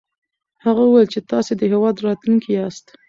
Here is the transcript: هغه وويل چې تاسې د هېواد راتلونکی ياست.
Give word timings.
هغه 0.63 0.81
وويل 0.85 1.07
چې 1.13 1.19
تاسې 1.31 1.51
د 1.57 1.61
هېواد 1.73 1.95
راتلونکی 2.07 2.49
ياست. 2.59 2.85